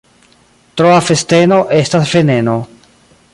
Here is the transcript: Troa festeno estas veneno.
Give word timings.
Troa 0.81 1.01
festeno 1.09 1.59
estas 1.81 2.15
veneno. 2.17 2.57